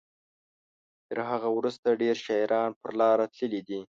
تر 1.07 1.17
هغه 1.31 1.47
وروسته 1.57 1.87
ډیر 2.01 2.15
شاعران 2.25 2.71
پر 2.81 2.91
لاره 3.01 3.25
تللي 3.35 3.61
دي. 3.67 3.79